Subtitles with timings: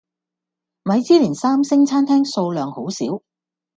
[0.83, 3.21] 米芝蓮三星餐廳數量好少